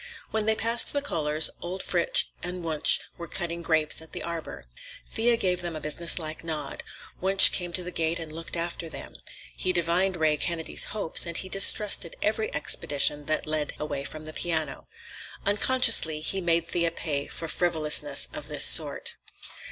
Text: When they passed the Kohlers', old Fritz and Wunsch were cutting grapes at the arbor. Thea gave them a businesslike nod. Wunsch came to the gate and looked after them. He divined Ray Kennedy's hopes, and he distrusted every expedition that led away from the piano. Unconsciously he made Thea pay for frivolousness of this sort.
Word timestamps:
When 0.31 0.47
they 0.47 0.55
passed 0.55 0.93
the 0.93 1.01
Kohlers', 1.03 1.51
old 1.61 1.83
Fritz 1.83 2.25
and 2.41 2.63
Wunsch 2.63 3.01
were 3.19 3.27
cutting 3.27 3.61
grapes 3.61 4.01
at 4.01 4.13
the 4.13 4.23
arbor. 4.23 4.65
Thea 5.07 5.37
gave 5.37 5.61
them 5.61 5.75
a 5.75 5.79
businesslike 5.79 6.43
nod. 6.43 6.81
Wunsch 7.21 7.49
came 7.51 7.71
to 7.73 7.83
the 7.83 7.91
gate 7.91 8.17
and 8.17 8.33
looked 8.33 8.55
after 8.57 8.89
them. 8.89 9.13
He 9.55 9.71
divined 9.71 10.17
Ray 10.17 10.37
Kennedy's 10.37 10.85
hopes, 10.85 11.27
and 11.27 11.37
he 11.37 11.49
distrusted 11.49 12.15
every 12.19 12.51
expedition 12.55 13.25
that 13.25 13.45
led 13.45 13.73
away 13.77 14.03
from 14.03 14.25
the 14.25 14.33
piano. 14.33 14.87
Unconsciously 15.45 16.19
he 16.19 16.41
made 16.41 16.67
Thea 16.67 16.89
pay 16.89 17.27
for 17.27 17.47
frivolousness 17.47 18.27
of 18.33 18.47
this 18.47 18.65
sort. 18.65 19.17